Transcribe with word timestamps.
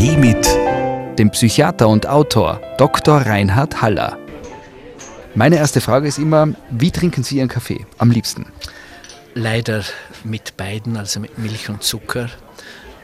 Kaffee 0.00 0.16
mit 0.16 1.18
dem 1.18 1.30
Psychiater 1.30 1.86
und 1.86 2.06
Autor 2.06 2.58
Dr. 2.78 3.18
Reinhard 3.18 3.82
Haller. 3.82 4.16
Meine 5.34 5.56
erste 5.56 5.82
Frage 5.82 6.08
ist 6.08 6.16
immer, 6.16 6.54
wie 6.70 6.90
trinken 6.90 7.22
Sie 7.22 7.36
Ihren 7.36 7.48
Kaffee 7.48 7.84
am 7.98 8.10
liebsten? 8.10 8.46
Leider 9.34 9.84
mit 10.24 10.56
beiden, 10.56 10.96
also 10.96 11.20
mit 11.20 11.36
Milch 11.36 11.68
und 11.68 11.82
Zucker 11.82 12.30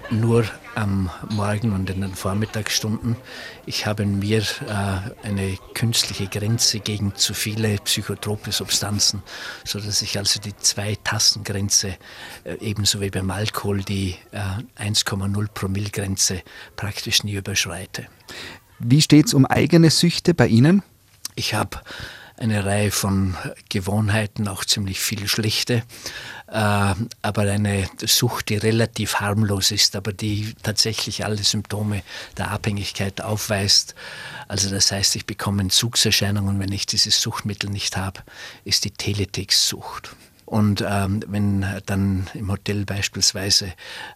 nur 0.09 0.45
am 0.77 1.11
Morgen 1.31 1.73
und 1.73 1.89
in 1.91 2.03
den 2.03 2.15
Vormittagsstunden. 2.15 3.17
Ich 3.65 3.87
habe 3.87 4.03
in 4.03 4.19
mir 4.19 4.41
äh, 4.41 5.27
eine 5.27 5.57
künstliche 5.75 6.27
Grenze 6.27 6.81
gegen 6.81 7.15
zu 7.15 7.35
viele 7.35 7.77
psychotrope 7.79 8.53
Substanzen, 8.53 9.23
sodass 9.65 10.03
ich 10.03 10.19
also 10.19 10.39
die 10.39 10.55
Zwei-Tassen-Grenze, 10.55 11.97
äh, 12.45 12.55
ebenso 12.61 13.01
wie 13.01 13.11
beim 13.11 13.31
Alkohol 13.31 13.83
die 13.83 14.17
äh, 14.33 14.83
1,0 14.83 15.49
Promille-Grenze 15.55 16.43
praktisch 16.77 17.25
nie 17.25 17.35
überschreite. 17.35 18.07
Wie 18.79 19.01
steht 19.01 19.27
es 19.27 19.35
um 19.35 19.47
eigene 19.47 19.91
Süchte 19.91 20.35
bei 20.35 20.47
Ihnen? 20.47 20.83
Ich 21.35 21.55
habe 21.55 21.81
eine 22.39 22.65
Reihe 22.65 22.91
von 22.91 23.37
Gewohnheiten, 23.69 24.49
auch 24.49 24.65
ziemlich 24.65 25.01
viel 25.01 25.27
schlechte, 25.29 25.83
äh, 26.49 26.95
aber 27.23 27.43
eine 27.43 27.89
Sucht, 28.05 28.51
die 28.51 28.57
relativ 28.57 29.17
harmlos 29.17 29.71
ist, 29.71 29.97
aber 29.97 30.13
die 30.13 30.55
tatsächlich 30.63 31.25
alle 31.25 31.43
Symptome 31.43 32.03
der 32.37 32.51
Abhängigkeit 32.51 33.21
aufweist. 33.21 33.95
Also 34.49 34.71
das 34.71 34.93
heißt, 34.93 35.17
ich 35.17 35.27
bekomme 35.27 35.63
Entzugserscheinungen, 35.63 36.61
wenn 36.61 36.73
ich 36.73 36.87
dieses 36.87 37.21
Suchtmittel 37.21 37.71
nicht 37.71 37.97
habe, 37.97 38.21
ist 38.65 38.85
die 38.85 38.91
Teletext-Sucht. 38.91 40.15
Und 40.47 40.85
ähm, 40.87 41.25
wenn 41.27 41.67
dann 41.87 42.29
im 42.35 42.53
Hotel 42.53 42.85
beispielsweise 42.85 43.67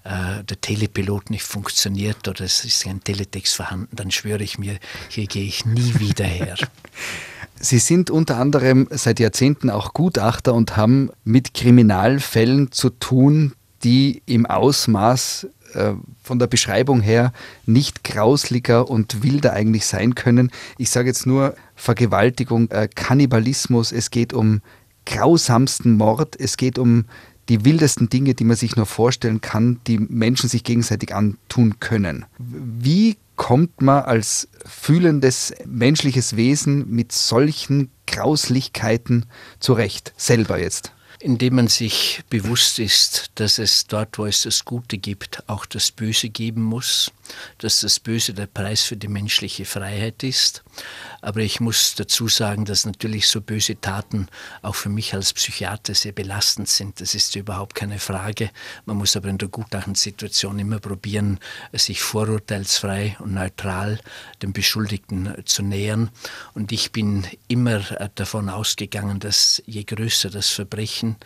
äh, 0.05 0.45
der 0.45 0.60
Telepilot 0.60 1.29
nicht 1.29 1.43
funktioniert 1.43 2.29
oder 2.29 2.45
es 2.45 2.65
ist 2.65 2.84
kein 2.84 3.02
Teletext 3.02 3.57
vorhanden, 3.57 3.96
dann 3.96 4.12
schwöre 4.12 4.45
ich 4.45 4.57
mir, 4.57 4.79
hier 5.09 5.27
gehe 5.27 5.45
ich 5.45 5.65
nie 5.65 5.99
wieder 5.99 6.24
her. 6.24 6.57
Sie 7.62 7.78
sind 7.78 8.10
unter 8.10 8.38
anderem 8.38 8.88
seit 8.90 9.20
Jahrzehnten 9.20 9.68
auch 9.68 9.92
Gutachter 9.92 10.54
und 10.54 10.78
haben 10.78 11.10
mit 11.24 11.52
Kriminalfällen 11.52 12.72
zu 12.72 12.88
tun, 12.88 13.52
die 13.84 14.22
im 14.24 14.46
Ausmaß 14.46 15.46
äh, 15.74 15.92
von 16.22 16.38
der 16.38 16.46
Beschreibung 16.46 17.02
her 17.02 17.34
nicht 17.66 18.02
grauslicher 18.02 18.88
und 18.88 19.22
wilder 19.22 19.52
eigentlich 19.52 19.84
sein 19.84 20.14
können. 20.14 20.50
Ich 20.78 20.88
sage 20.88 21.08
jetzt 21.08 21.26
nur 21.26 21.54
Vergewaltigung, 21.76 22.70
äh, 22.70 22.88
Kannibalismus, 22.94 23.92
es 23.92 24.10
geht 24.10 24.32
um 24.32 24.62
grausamsten 25.04 25.98
Mord, 25.98 26.40
es 26.40 26.56
geht 26.56 26.78
um 26.78 27.04
die 27.51 27.65
wildesten 27.65 28.09
Dinge, 28.09 28.34
die 28.34 28.45
man 28.45 28.56
sich 28.56 28.76
nur 28.76 28.87
vorstellen 28.87 29.40
kann, 29.40 29.80
die 29.88 29.98
Menschen 29.98 30.48
sich 30.48 30.62
gegenseitig 30.62 31.15
antun 31.15 31.80
können. 31.80 32.24
Wie 32.38 33.16
kommt 33.34 33.82
man 33.82 34.04
als 34.04 34.48
fühlendes 34.65 35.52
menschliches 35.66 36.37
Wesen 36.37 36.88
mit 36.88 37.10
solchen 37.10 37.90
Grauslichkeiten 38.06 39.26
zurecht, 39.59 40.12
selber 40.16 40.60
jetzt? 40.60 40.93
Indem 41.18 41.56
man 41.56 41.66
sich 41.66 42.23
bewusst 42.30 42.78
ist, 42.78 43.32
dass 43.34 43.59
es 43.59 43.84
dort, 43.88 44.16
wo 44.16 44.26
es 44.26 44.43
das 44.43 44.65
Gute 44.65 44.96
gibt, 44.96 45.43
auch 45.48 45.66
das 45.66 45.90
Böse 45.90 46.28
geben 46.28 46.62
muss 46.62 47.10
dass 47.59 47.80
das 47.80 48.00
Böse 48.00 48.34
der 48.34 48.46
Preis 48.46 48.82
für 48.82 48.96
die 48.96 49.09
menschliche 49.09 49.64
Freiheit 49.64 50.23
ist. 50.23 50.62
Aber 51.20 51.40
ich 51.40 51.60
muss 51.60 51.95
dazu 51.95 52.28
sagen, 52.28 52.64
dass 52.64 52.87
natürlich 52.87 53.28
so 53.28 53.40
böse 53.40 53.80
Taten 53.80 54.28
auch 54.62 54.74
für 54.74 54.88
mich 54.88 55.12
als 55.14 55.32
Psychiater 55.32 55.95
sehr 55.95 56.12
belastend 56.12 56.68
sind. 56.68 57.00
Das 57.00 57.14
ist 57.14 57.37
überhaupt 57.37 57.74
keine 57.74 57.98
Frage. 57.98 58.50
Man 58.87 58.96
muss 58.96 59.16
aber 59.16 59.28
in 59.28 59.38
der 59.38 59.48
Gutachtensituation 59.48 60.59
immer 60.59 60.78
probieren, 60.78 61.38
sich 61.72 62.00
vorurteilsfrei 62.00 63.16
und 63.18 63.34
neutral 63.34 64.00
dem 64.42 64.53
Beschuldigten 64.53 65.34
zu 65.44 65.62
nähern. 65.62 66.10
Und 66.54 66.72
ich 66.72 66.92
bin 66.92 67.26
immer 67.48 67.81
davon 68.15 68.49
ausgegangen, 68.49 69.21
dass 69.21 69.62
je 69.66 69.84
größer 69.84 70.31
das 70.31 70.49
Verbrechen, 70.49 71.16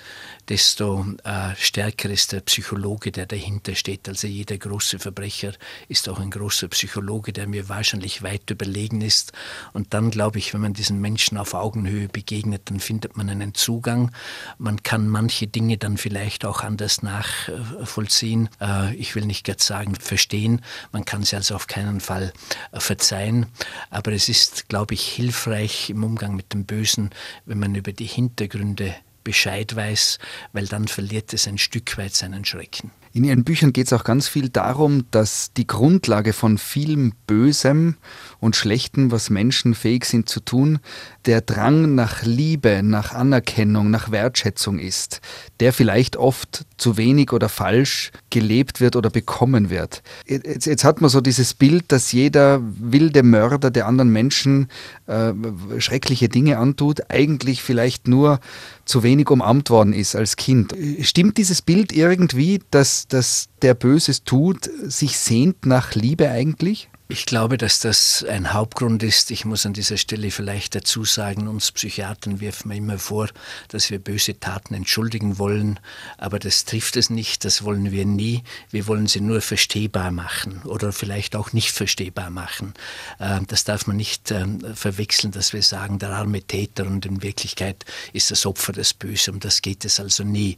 desto 0.49 1.07
äh, 1.25 1.55
stärker 1.57 2.11
ist 2.11 2.33
der 2.33 2.41
Psychologe, 2.41 3.13
der 3.13 3.27
dahinter 3.27 3.75
steht. 3.75 4.09
Also 4.09 4.27
jeder 4.27 4.59
große 4.59 4.99
Verbrecher 4.99 5.53
ist 5.95 6.09
auch 6.09 6.19
ein 6.19 6.33
großer 6.33 6.67
Psychologe, 6.69 7.33
der 7.33 7.47
mir 7.47 7.69
wahrscheinlich 7.69 8.23
weit 8.25 8.51
überlegen 8.51 9.01
ist. 9.01 9.33
Und 9.73 9.95
dann 9.95 10.11
glaube 10.11 10.39
ich, 10.39 10.53
wenn 10.53 10.61
man 10.61 10.73
diesen 10.73 11.01
Menschen 11.01 11.39
auf 11.39 11.55
Augenhöhe 11.55 12.09
begegnet, 12.09 12.63
dann 12.65 12.81
findet 12.81 13.17
man 13.17 13.31
einen 13.31 13.55
Zugang. 13.55 14.11
Man 14.59 14.83
kann 14.83 15.09
manche 15.09 15.47
Dinge 15.47 15.79
dann 15.79 15.97
vielleicht 15.97 16.45
auch 16.45 16.63
anders 16.63 17.03
nachvollziehen. 17.03 18.49
Äh, 18.61 18.97
ich 18.97 19.15
will 19.15 19.25
nicht 19.25 19.47
gerade 19.47 19.63
sagen 19.63 19.95
verstehen. 19.95 20.63
Man 20.91 21.05
kann 21.05 21.23
sie 21.23 21.37
also 21.37 21.55
auf 21.55 21.69
keinen 21.69 22.01
Fall 22.01 22.33
äh, 22.73 22.81
verzeihen. 22.81 23.47
Aber 23.91 24.11
es 24.11 24.29
ist, 24.29 24.69
glaube 24.69 24.95
ich, 24.95 25.07
hilfreich 25.07 25.91
im 25.91 26.03
Umgang 26.03 26.35
mit 26.35 26.53
dem 26.53 26.65
Bösen, 26.65 27.11
wenn 27.47 27.61
man 27.61 27.77
über 27.77 27.93
die 27.93 28.07
Hintergründe 28.07 28.97
Bescheid 29.23 29.75
weiß, 29.77 30.19
weil 30.53 30.67
dann 30.67 30.89
verliert 30.89 31.33
es 31.33 31.47
ein 31.47 31.59
Stück 31.59 31.97
weit 31.99 32.15
seinen 32.15 32.45
Schrecken. 32.45 32.91
In 33.17 33.23
Ihren 33.23 33.45
Büchern 33.45 33.73
geht 33.73 33.87
es 33.87 33.93
auch 33.93 34.03
ganz 34.03 34.27
viel 34.27 34.49
darum, 34.49 35.05
dass 35.13 35.53
die 35.53 35.69
Grundlage 35.69 36.33
von 36.33 36.59
vielem 36.59 37.13
Bösem 37.29 37.95
und 38.41 38.57
Schlechten, 38.57 39.13
was 39.13 39.31
Menschen 39.31 39.75
fähig 39.75 40.05
sind 40.05 40.29
zu 40.29 40.41
tun, 40.41 40.81
der 41.25 41.41
Drang 41.41 41.95
nach 41.95 42.25
Liebe, 42.25 42.83
nach 42.83 43.15
Anerkennung, 43.15 43.89
nach 43.89 44.11
Wertschätzung 44.11 44.81
ist, 44.81 45.21
der 45.61 45.73
vielleicht 45.73 46.17
oft 46.17 46.67
zu 46.77 46.97
wenig 46.97 47.33
oder 47.33 47.49
falsch 47.49 48.11
gelebt 48.31 48.81
wird 48.81 48.97
oder 48.97 49.11
bekommen 49.11 49.71
wird. 49.71 50.03
Jetzt, 50.27 50.67
jetzt 50.67 50.83
hat 50.83 51.01
man 51.01 51.09
so 51.09 51.21
dieses 51.21 51.55
Bild, 51.55 51.85
dass 51.93 52.11
jeder 52.11 52.61
wilde 52.65 53.23
Mörder 53.23 53.71
der 53.71 53.87
anderen 53.87 54.11
Menschen 54.11 54.67
äh, 55.07 55.33
schreckliche 55.79 56.29
Dinge 56.29 56.59
antut, 56.59 57.09
eigentlich 57.11 57.63
vielleicht 57.63 58.09
nur 58.09 58.41
zu 58.85 59.03
wenig 59.03 59.31
umarmt 59.31 59.71
worden 59.71 59.93
ist 59.93 60.17
als 60.17 60.37
Kind. 60.37 60.75
Stimmt 61.01 61.39
dieses 61.39 61.63
Bild 61.63 61.93
irgendwie, 61.93 62.61
dass, 62.71 63.04
dass 63.13 63.49
der 63.63 63.75
Böses 63.75 64.25
tut, 64.25 64.71
sich 64.83 65.19
sehnt 65.19 65.67
nach 65.67 65.95
Liebe 65.95 66.31
eigentlich? 66.31 66.89
Ich 67.07 67.27
glaube, 67.27 67.59
dass 67.59 67.81
das 67.81 68.25
ein 68.25 68.55
Hauptgrund 68.55 69.03
ist. 69.03 69.31
Ich 69.31 69.45
muss 69.45 69.67
an 69.67 69.75
dieser 69.75 69.99
Stelle 69.99 70.31
vielleicht 70.31 70.75
dazu 70.75 71.05
sagen, 71.05 71.49
uns 71.49 71.71
Psychiatern 71.71 72.41
wirft 72.41 72.65
man 72.65 72.79
immer 72.79 72.99
vor, 72.99 73.29
dass 73.69 73.91
wir 73.91 73.99
böse 73.99 74.41
Taten 74.41 74.73
entschuldigen 74.73 75.39
wollen, 75.39 75.79
aber 76.17 76.39
das 76.39 76.65
trifft 76.65 76.97
es 76.97 77.11
nicht, 77.11 77.45
das 77.45 77.63
wollen 77.63 77.93
wir 77.93 78.07
nie. 78.07 78.43
Wir 78.71 78.87
wollen 78.87 79.07
sie 79.07 79.21
nur 79.21 79.43
verstehbar 79.43 80.13
machen 80.13 80.63
oder 80.65 80.93
vielleicht 80.93 81.37
auch 81.37 81.53
nicht 81.53 81.73
verstehbar 81.73 82.31
machen. 82.31 82.73
Ähm, 83.21 83.47
das 83.49 83.65
darf 83.65 83.87
man 83.87 83.99
nicht 83.99 84.31
ähm, 84.31 84.75
verwechseln, 84.75 85.31
dass 85.31 85.53
wir 85.53 85.63
sagen, 85.63 85.99
der 85.99 86.09
arme 86.09 86.41
Täter 86.41 86.87
und 86.87 87.05
in 87.05 87.23
Wirklichkeit 87.23 87.85
ist 88.15 88.31
das 88.31 88.47
Opfer 88.47 88.73
das 88.73 88.95
Böse, 88.95 89.31
um 89.31 89.41
das 89.41 89.61
geht 89.61 89.85
es 89.85 90.01
also 90.01 90.25
nie. 90.25 90.57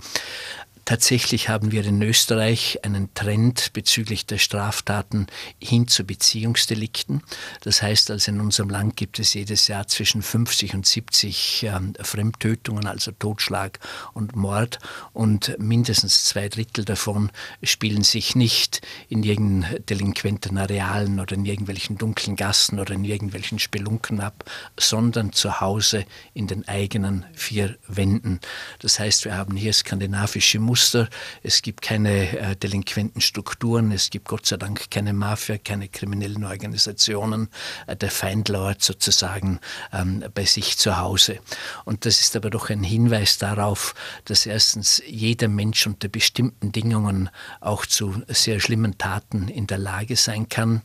Tatsächlich 0.87 1.49
haben 1.49 1.73
wir 1.73 1.85
in 1.85 2.01
Österreich 2.01 2.85
einen 2.85 3.13
Trend 3.13 3.73
bezüglich 3.73 4.25
der 4.25 4.39
Straftaten 4.39 5.27
hin 5.61 5.89
zu 5.89 6.05
Beziehungsdelikten. 6.05 7.25
Das 7.63 7.83
heißt 7.83 8.09
also, 8.13 8.31
in 8.31 8.41
unserem 8.41 8.71
Land 8.71 8.95
gibt 8.95 9.19
es 9.19 9.35
jedes 9.35 9.67
Jahr 9.67 9.89
zwischen 9.89 10.23
50 10.23 10.75
und 10.75 10.87
70 10.87 11.65
ähm, 11.65 11.95
Fremdtötungen, 12.01 12.87
also 12.87 13.11
Totschlag 13.11 13.81
und 14.13 14.37
Mord. 14.37 14.79
Und 15.13 15.59
mindestens 15.59 16.25
zwei 16.27 16.49
Drittel 16.49 16.85
davon 16.85 17.33
spielen 17.65 18.05
sich 18.05 18.37
nicht 18.37 18.81
in 19.09 19.25
irgendeinen 19.25 19.85
delinquenten 19.87 20.57
Arealen 20.57 21.19
oder 21.19 21.35
in 21.35 21.47
irgendwelchen 21.47 21.99
dunklen 21.99 22.37
Gassen 22.37 22.79
oder 22.79 22.95
in 22.95 23.05
irgendwelchen 23.05 23.59
Spelunken 23.59 24.21
ab, 24.21 24.45
sondern 24.79 25.33
zu 25.33 25.61
Hause 25.61 26.05
in 26.33 26.47
den 26.47 26.69
eigenen 26.69 27.27
vier 27.35 27.77
Wänden. 27.89 28.39
Das 28.79 29.01
heißt, 29.01 29.25
wir 29.25 29.37
haben 29.37 29.57
hier 29.57 29.73
skandinavische 29.73 30.61
Muster 30.61 30.76
Muster. 30.77 31.09
Es 31.43 31.63
gibt 31.63 31.81
keine 31.81 32.39
äh, 32.39 32.55
delinquenten 32.55 33.23
Strukturen. 33.23 33.93
Es 33.93 34.11
gibt 34.11 34.29
Gott 34.29 34.45
sei 34.45 34.59
Dank 34.59 34.91
keine 34.91 35.15
Mafia, 35.15 35.57
keine 35.57 35.89
kriminellen 35.89 36.45
Organisationen. 36.45 37.49
Äh, 37.87 37.97
der 37.97 38.11
Feind 38.11 38.51
lauert 38.51 38.83
sozusagen 38.83 39.59
ähm, 39.91 40.23
bei 40.35 40.45
sich 40.45 40.77
zu 40.77 40.99
Hause. 40.99 41.39
Und 41.87 42.05
das 42.05 42.21
ist 42.21 42.37
aber 42.37 42.51
doch 42.51 42.69
ein 42.69 42.83
Hinweis 42.83 43.39
darauf, 43.39 43.95
dass 44.27 44.45
erstens 44.45 45.03
jeder 45.07 45.49
Mensch 45.49 45.87
unter 45.87 46.09
bestimmten 46.09 46.73
Bedingungen 46.73 47.31
auch 47.63 47.87
zu 47.87 48.23
sehr 48.29 48.61
schlimmen 48.61 48.99
Taten 48.99 49.49
in 49.49 49.67
der 49.67 49.79
Lage 49.79 50.17
sein 50.17 50.51
kann. 50.51 50.83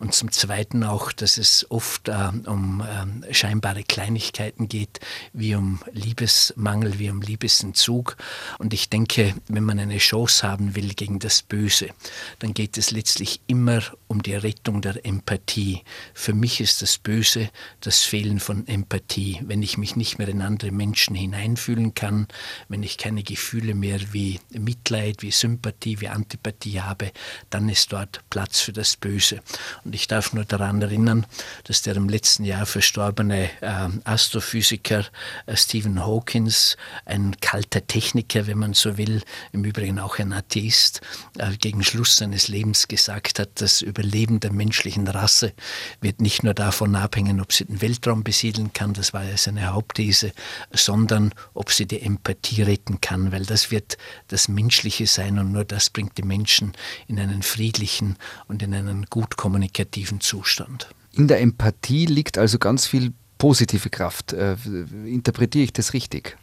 Und 0.00 0.14
zum 0.14 0.32
Zweiten 0.32 0.82
auch, 0.82 1.12
dass 1.12 1.38
es 1.38 1.64
oft 1.70 2.08
äh, 2.08 2.32
um 2.46 2.80
äh, 2.80 3.32
scheinbare 3.32 3.84
Kleinigkeiten 3.84 4.66
geht, 4.66 4.98
wie 5.32 5.54
um 5.54 5.78
Liebesmangel, 5.92 6.98
wie 6.98 7.10
um 7.10 7.22
Liebesentzug. 7.22 8.16
Und 8.58 8.74
ich 8.74 8.90
denke, 8.90 9.27
glaube, 9.28 9.42
wenn 9.48 9.64
man 9.64 9.78
eine 9.78 9.98
Chance 9.98 10.46
haben 10.46 10.74
will 10.74 10.94
gegen 10.94 11.18
das 11.18 11.42
Böse, 11.42 11.88
dann 12.38 12.54
geht 12.54 12.78
es 12.78 12.90
letztlich 12.90 13.40
immer 13.46 13.82
um 14.06 14.22
die 14.22 14.34
Rettung 14.34 14.80
der 14.80 15.04
Empathie. 15.04 15.82
Für 16.14 16.32
mich 16.32 16.60
ist 16.60 16.82
das 16.82 16.98
Böse 16.98 17.50
das 17.80 18.02
Fehlen 18.02 18.40
von 18.40 18.66
Empathie. 18.66 19.40
Wenn 19.42 19.62
ich 19.62 19.78
mich 19.78 19.96
nicht 19.96 20.18
mehr 20.18 20.28
in 20.28 20.42
andere 20.42 20.70
Menschen 20.70 21.14
hineinfühlen 21.14 21.94
kann, 21.94 22.26
wenn 22.68 22.82
ich 22.82 22.98
keine 22.98 23.22
Gefühle 23.22 23.74
mehr 23.74 24.00
wie 24.12 24.40
Mitleid, 24.50 25.22
wie 25.22 25.30
Sympathie, 25.30 26.00
wie 26.00 26.08
Antipathie 26.08 26.80
habe, 26.80 27.12
dann 27.50 27.68
ist 27.68 27.92
dort 27.92 28.22
Platz 28.30 28.60
für 28.60 28.72
das 28.72 28.96
Böse. 28.96 29.40
Und 29.84 29.94
ich 29.94 30.08
darf 30.08 30.32
nur 30.32 30.44
daran 30.44 30.80
erinnern, 30.82 31.26
dass 31.64 31.82
der 31.82 31.96
im 31.96 32.08
letzten 32.08 32.44
Jahr 32.44 32.66
verstorbene 32.66 33.50
äh, 33.60 33.88
Astrophysiker 34.04 35.04
äh, 35.46 35.56
Stephen 35.56 36.04
Hawkins, 36.04 36.76
ein 37.04 37.36
kalter 37.40 37.86
Techniker, 37.86 38.46
wenn 38.46 38.58
man 38.58 38.74
so 38.74 38.96
will, 38.96 39.17
im 39.52 39.64
Übrigen 39.64 39.98
auch 39.98 40.18
ein 40.18 40.32
Atheist, 40.32 41.00
äh, 41.38 41.56
gegen 41.56 41.82
Schluss 41.82 42.16
seines 42.16 42.48
Lebens 42.48 42.88
gesagt 42.88 43.38
hat, 43.38 43.60
das 43.60 43.82
Überleben 43.82 44.40
der 44.40 44.52
menschlichen 44.52 45.06
Rasse 45.08 45.52
wird 46.00 46.20
nicht 46.20 46.42
nur 46.42 46.54
davon 46.54 46.94
abhängen, 46.96 47.40
ob 47.40 47.52
sie 47.52 47.64
den 47.64 47.80
Weltraum 47.80 48.24
besiedeln 48.24 48.72
kann, 48.72 48.94
das 48.94 49.12
war 49.12 49.24
ja 49.24 49.36
seine 49.36 49.72
Hauptthese, 49.72 50.32
sondern 50.72 51.34
ob 51.54 51.70
sie 51.72 51.86
die 51.86 52.00
Empathie 52.00 52.62
retten 52.62 53.00
kann, 53.00 53.32
weil 53.32 53.44
das 53.44 53.70
wird 53.70 53.98
das 54.28 54.48
Menschliche 54.48 55.06
sein 55.06 55.38
und 55.38 55.52
nur 55.52 55.64
das 55.64 55.90
bringt 55.90 56.18
die 56.18 56.22
Menschen 56.22 56.72
in 57.06 57.18
einen 57.18 57.42
friedlichen 57.42 58.16
und 58.46 58.62
in 58.62 58.74
einen 58.74 59.06
gut 59.06 59.36
kommunikativen 59.36 60.20
Zustand. 60.20 60.88
In 61.12 61.28
der 61.28 61.40
Empathie 61.40 62.06
liegt 62.06 62.38
also 62.38 62.58
ganz 62.58 62.86
viel 62.86 63.12
positive 63.38 63.88
Kraft. 63.88 64.32
Äh, 64.32 64.56
interpretiere 65.06 65.64
ich 65.64 65.72
das 65.72 65.94
richtig? 65.94 66.36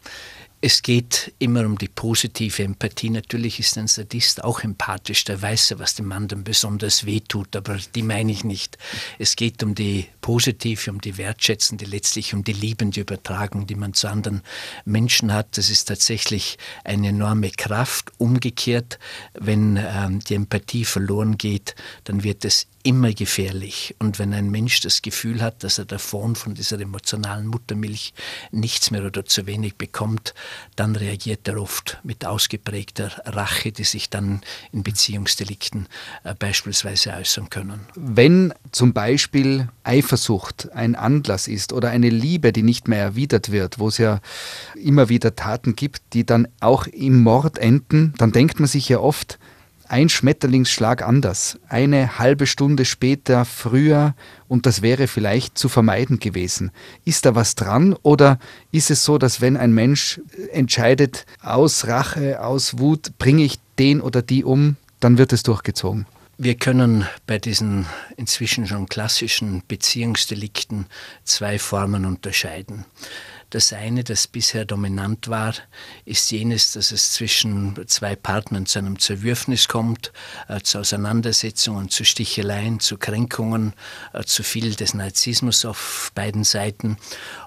Es 0.62 0.80
geht 0.80 1.34
immer 1.38 1.66
um 1.66 1.76
die 1.76 1.88
positive 1.88 2.62
Empathie. 2.62 3.10
Natürlich 3.10 3.60
ist 3.60 3.76
ein 3.76 3.88
Sadist 3.88 4.42
auch 4.42 4.60
empathisch, 4.60 5.22
der 5.24 5.42
weiß 5.42 5.68
ja, 5.68 5.78
was 5.78 5.96
dem 5.96 6.10
anderen 6.12 6.44
besonders 6.44 7.04
wehtut, 7.04 7.54
aber 7.54 7.78
die 7.94 8.02
meine 8.02 8.32
ich 8.32 8.42
nicht. 8.42 8.78
Es 9.18 9.36
geht 9.36 9.62
um 9.62 9.74
die 9.74 10.06
positive, 10.22 10.90
um 10.90 11.00
die 11.00 11.18
wertschätzende, 11.18 11.84
letztlich 11.84 12.32
um 12.32 12.42
die 12.42 12.54
liebende 12.54 13.02
Übertragung, 13.02 13.66
die 13.66 13.74
man 13.74 13.92
zu 13.92 14.08
anderen 14.08 14.40
Menschen 14.86 15.32
hat. 15.32 15.58
Das 15.58 15.68
ist 15.68 15.84
tatsächlich 15.84 16.56
eine 16.84 17.08
enorme 17.08 17.50
Kraft. 17.50 18.12
Umgekehrt, 18.16 18.98
wenn 19.34 19.76
ähm, 19.76 20.20
die 20.20 20.34
Empathie 20.34 20.86
verloren 20.86 21.36
geht, 21.36 21.74
dann 22.04 22.24
wird 22.24 22.46
es 22.46 22.66
immer 22.86 23.12
gefährlich. 23.12 23.96
Und 23.98 24.20
wenn 24.20 24.32
ein 24.32 24.48
Mensch 24.48 24.80
das 24.80 25.02
Gefühl 25.02 25.42
hat, 25.42 25.64
dass 25.64 25.78
er 25.78 25.86
davon 25.86 26.36
von 26.36 26.54
dieser 26.54 26.80
emotionalen 26.80 27.48
Muttermilch 27.48 28.14
nichts 28.52 28.92
mehr 28.92 29.04
oder 29.04 29.24
zu 29.24 29.46
wenig 29.46 29.74
bekommt, 29.74 30.34
dann 30.76 30.96
reagiert 30.96 31.46
er 31.48 31.60
oft 31.60 31.98
mit 32.02 32.24
ausgeprägter 32.24 33.10
Rache, 33.24 33.72
die 33.72 33.84
sich 33.84 34.10
dann 34.10 34.42
in 34.72 34.82
Beziehungsdelikten 34.82 35.88
äh, 36.24 36.34
beispielsweise 36.34 37.12
äußern 37.12 37.50
können. 37.50 37.80
Wenn 37.94 38.52
zum 38.72 38.92
Beispiel 38.92 39.68
Eifersucht 39.84 40.72
ein 40.72 40.94
Anlass 40.94 41.48
ist 41.48 41.72
oder 41.72 41.90
eine 41.90 42.10
Liebe, 42.10 42.52
die 42.52 42.62
nicht 42.62 42.88
mehr 42.88 43.02
erwidert 43.02 43.50
wird, 43.50 43.78
wo 43.78 43.88
es 43.88 43.98
ja 43.98 44.20
immer 44.74 45.08
wieder 45.08 45.36
Taten 45.36 45.76
gibt, 45.76 46.02
die 46.12 46.24
dann 46.24 46.48
auch 46.60 46.86
im 46.86 47.22
Mord 47.22 47.58
enden, 47.58 48.14
dann 48.18 48.32
denkt 48.32 48.60
man 48.60 48.68
sich 48.68 48.88
ja 48.88 48.98
oft, 48.98 49.38
ein 49.88 50.08
Schmetterlingsschlag 50.08 51.02
anders, 51.02 51.58
eine 51.68 52.18
halbe 52.18 52.46
Stunde 52.46 52.84
später, 52.84 53.44
früher 53.44 54.14
und 54.48 54.66
das 54.66 54.82
wäre 54.82 55.06
vielleicht 55.08 55.58
zu 55.58 55.68
vermeiden 55.68 56.18
gewesen. 56.18 56.70
Ist 57.04 57.26
da 57.26 57.34
was 57.34 57.54
dran 57.54 57.94
oder 58.02 58.38
ist 58.72 58.90
es 58.90 59.04
so, 59.04 59.18
dass 59.18 59.40
wenn 59.40 59.56
ein 59.56 59.72
Mensch 59.72 60.20
entscheidet, 60.52 61.26
aus 61.40 61.86
Rache, 61.86 62.42
aus 62.42 62.78
Wut, 62.78 63.18
bringe 63.18 63.44
ich 63.44 63.58
den 63.78 64.00
oder 64.00 64.22
die 64.22 64.44
um, 64.44 64.76
dann 65.00 65.18
wird 65.18 65.32
es 65.32 65.42
durchgezogen? 65.42 66.06
Wir 66.38 66.54
können 66.54 67.06
bei 67.26 67.38
diesen 67.38 67.86
inzwischen 68.18 68.66
schon 68.66 68.90
klassischen 68.90 69.62
Beziehungsdelikten 69.66 70.86
zwei 71.24 71.58
Formen 71.58 72.04
unterscheiden. 72.04 72.84
Das 73.50 73.72
eine, 73.72 74.02
das 74.02 74.26
bisher 74.26 74.64
dominant 74.64 75.28
war, 75.28 75.54
ist 76.04 76.30
jenes, 76.32 76.72
dass 76.72 76.90
es 76.90 77.12
zwischen 77.12 77.76
zwei 77.86 78.16
Partnern 78.16 78.66
zu 78.66 78.80
einem 78.80 78.98
Zerwürfnis 78.98 79.68
kommt, 79.68 80.12
äh, 80.48 80.60
zu 80.60 80.80
Auseinandersetzungen, 80.80 81.88
zu 81.88 82.04
Sticheleien, 82.04 82.80
zu 82.80 82.98
Kränkungen, 82.98 83.72
äh, 84.12 84.24
zu 84.24 84.42
viel 84.42 84.74
des 84.74 84.94
Narzissmus 84.94 85.64
auf 85.64 86.10
beiden 86.16 86.42
Seiten. 86.42 86.98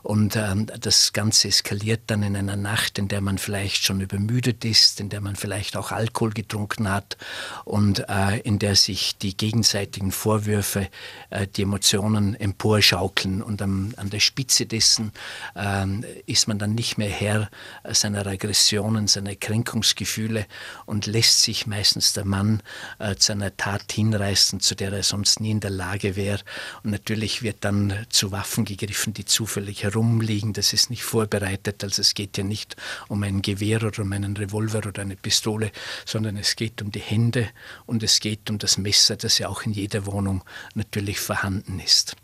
Und 0.01 0.38
äh, 0.38 0.56
das 0.80 1.12
Ganze 1.12 1.50
eskaliert 1.50 2.04
dann 2.07 2.24
in 2.24 2.38
einer 2.38 2.56
Nacht, 2.56 2.98
in 2.98 3.10
der 3.10 3.19
man 3.19 3.38
vielleicht 3.38 3.84
schon 3.84 4.00
übermüdet 4.00 4.63
ist, 4.63 5.01
in 5.01 5.10
der 5.10 5.19
man 5.19 5.36
vielleicht 5.36 5.75
auch 5.75 5.92
Alkohol 5.92 6.31
getrunken 6.31 6.90
hat 6.90 7.18
und 7.66 8.07
äh, 8.07 8.40
in 8.40 8.57
der 8.57 8.75
sich 8.75 9.18
die 9.18 9.36
gegenseitigen 9.36 10.13
Vorwürfe, 10.13 10.88
äh, 11.30 11.46
die 11.46 11.63
Emotionen 11.63 12.36
emporschaukeln. 12.36 13.42
Und 13.42 13.62
am, 13.62 13.94
an 13.98 14.10
der 14.10 14.22
Spitze 14.22 14.66
dessen 14.66 15.12
äh, 15.56 15.88
ist 16.25 16.47
man 16.47 16.59
dann 16.59 16.75
nicht 16.75 16.97
mehr 16.97 17.09
Herr 17.09 17.50
seiner 17.83 18.25
Aggressionen, 18.25 19.07
seiner 19.07 19.36
Kränkungsgefühle 19.36 20.45
und 20.86 21.06
lässt 21.06 21.41
sich 21.41 21.68
meistens 21.68 22.13
der 22.13 22.25
Mann 22.25 22.62
äh, 23.00 23.15
zu 23.15 23.33
einer 23.33 23.56
Tat 23.56 23.91
hinreißen, 23.91 24.59
zu 24.59 24.75
der 24.75 24.94
er 24.94 25.03
sonst 25.03 25.39
nie 25.39 25.51
in 25.51 25.59
der 25.59 25.71
Lage 25.71 26.15
wäre. 26.15 26.39
Und 26.83 26.91
natürlich 26.91 27.41
wird 27.41 27.57
dann 27.62 28.06
zu 28.09 28.31
Waffen 28.31 28.65
gegriffen, 28.65 29.13
die 29.13 29.25
zufällig 29.25 29.83
herumliegen. 29.83 30.53
Das 30.53 30.74
ist 30.74 30.89
nicht 30.89 31.03
vorbereitet. 31.03 31.83
Also 31.83 32.01
es 32.01 32.13
geht 32.13 32.38
ja 32.38 32.44
nicht 32.44 32.75
um 33.07 33.24
ein 33.24 33.41
Gewehr 33.41 33.83
oder 33.83 34.01
um 34.03 34.12
einen 34.13 34.36
Revolver 34.38 34.88
oder 34.88 35.01
eine 35.01 35.15
Pistole, 35.15 35.71
sondern 36.06 36.38
es 36.38 36.56
geht 36.56 36.81
um 36.81 36.91
die 36.91 37.00
Hände 37.00 37.50
und 37.86 38.03
es 38.03 38.19
geht 38.19 38.50
um 38.50 38.57
das 38.57 38.77
Messer, 38.77 39.15
das 39.15 39.38
ja 39.38 39.50
auch 39.50 39.63
in 39.63 39.71
jeder 39.71 40.06
Wohnung 40.06 40.44
natürlich 40.75 41.19
vorhanden 41.19 41.80
ist. 41.80 42.15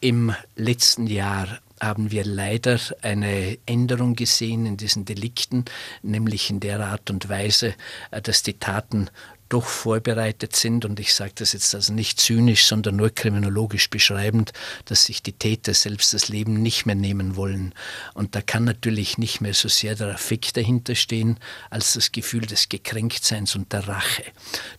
Im 0.00 0.34
letzten 0.56 1.06
Jahr 1.06 1.60
haben 1.80 2.10
wir 2.10 2.24
leider 2.24 2.78
eine 3.02 3.58
Änderung 3.66 4.14
gesehen 4.14 4.66
in 4.66 4.76
diesen 4.76 5.04
Delikten, 5.04 5.64
nämlich 6.02 6.50
in 6.50 6.60
der 6.60 6.80
Art 6.80 7.10
und 7.10 7.28
Weise, 7.28 7.74
äh, 8.10 8.20
dass 8.20 8.42
die 8.42 8.58
Taten 8.58 9.10
doch 9.48 9.66
vorbereitet 9.66 10.54
sind, 10.54 10.84
und 10.84 11.00
ich 11.00 11.14
sage 11.14 11.32
das 11.36 11.52
jetzt 11.52 11.74
also 11.74 11.92
nicht 11.92 12.20
zynisch, 12.20 12.66
sondern 12.66 12.96
nur 12.96 13.10
kriminologisch 13.10 13.88
beschreibend, 13.88 14.52
dass 14.84 15.04
sich 15.04 15.22
die 15.22 15.32
Täter 15.32 15.74
selbst 15.74 16.12
das 16.12 16.28
Leben 16.28 16.62
nicht 16.62 16.86
mehr 16.86 16.94
nehmen 16.94 17.36
wollen. 17.36 17.74
Und 18.14 18.34
da 18.34 18.42
kann 18.42 18.64
natürlich 18.64 19.18
nicht 19.18 19.40
mehr 19.40 19.54
so 19.54 19.68
sehr 19.68 19.94
der 19.94 20.08
Affekt 20.08 20.56
dahinter 20.56 20.94
stehen, 20.94 21.38
als 21.70 21.94
das 21.94 22.12
Gefühl 22.12 22.42
des 22.42 22.68
Gekränktseins 22.68 23.56
und 23.56 23.72
der 23.72 23.88
Rache. 23.88 24.24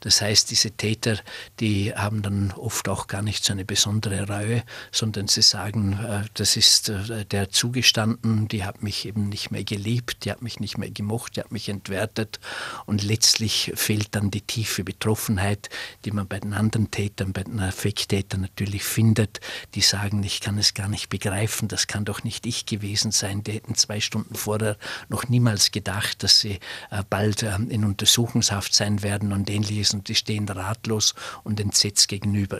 Das 0.01 0.21
heißt, 0.21 0.51
diese 0.51 0.71
Täter, 0.71 1.17
die 1.59 1.93
haben 1.93 2.21
dann 2.21 2.51
oft 2.51 2.87
auch 2.89 3.07
gar 3.07 3.21
nicht 3.21 3.43
so 3.43 3.53
eine 3.53 3.65
besondere 3.65 4.27
Reue, 4.27 4.63
sondern 4.91 5.27
sie 5.27 5.41
sagen, 5.41 5.93
äh, 5.93 6.27
das 6.35 6.57
ist 6.57 6.89
äh, 6.89 7.25
der 7.25 7.49
zugestanden, 7.49 8.47
die 8.47 8.63
hat 8.63 8.83
mich 8.83 9.05
eben 9.07 9.29
nicht 9.29 9.51
mehr 9.51 9.63
geliebt, 9.63 10.25
die 10.25 10.31
hat 10.31 10.41
mich 10.41 10.59
nicht 10.59 10.77
mehr 10.77 10.91
gemocht, 10.91 11.35
die 11.35 11.41
hat 11.41 11.51
mich 11.51 11.69
entwertet 11.69 12.39
und 12.85 13.03
letztlich 13.03 13.71
fehlt 13.75 14.15
dann 14.15 14.29
die 14.29 14.41
Tiefe 14.41 14.58
tiefe 14.59 14.83
Betroffenheit, 14.83 15.69
die 16.03 16.11
man 16.11 16.27
bei 16.27 16.37
den 16.37 16.53
anderen 16.53 16.91
Tätern, 16.91 17.31
bei 17.31 17.43
den 17.43 17.61
Affekttätern 17.61 18.41
natürlich 18.41 18.83
findet, 18.83 19.39
die 19.73 19.79
sagen, 19.79 20.21
ich 20.21 20.41
kann 20.41 20.57
es 20.57 20.73
gar 20.73 20.89
nicht 20.89 21.07
begreifen, 21.07 21.69
das 21.69 21.87
kann 21.87 22.03
doch 22.03 22.25
nicht 22.25 22.45
ich 22.45 22.65
gewesen 22.65 23.11
sein. 23.11 23.41
Die 23.41 23.53
hätten 23.53 23.75
zwei 23.75 24.01
Stunden 24.01 24.35
vorher 24.35 24.75
noch 25.07 25.29
niemals 25.29 25.71
gedacht, 25.71 26.23
dass 26.23 26.41
sie 26.41 26.59
äh, 26.91 27.03
bald 27.09 27.43
ähm, 27.43 27.69
in 27.69 27.85
Untersuchungshaft 27.85 28.75
sein 28.75 29.01
werden 29.01 29.31
und 29.31 29.49
ähnliches 29.49 29.93
und 29.93 30.09
die 30.09 30.15
stehen 30.15 30.49
ratlos 30.49 31.15
und 31.45 31.61
entsetzt 31.61 32.09
gegenüber. 32.09 32.59